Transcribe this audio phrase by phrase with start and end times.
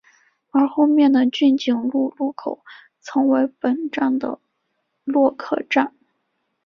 [0.49, 2.65] 而后面的骏景路路口
[3.01, 4.39] 曾为本站的
[5.03, 5.93] 落客站。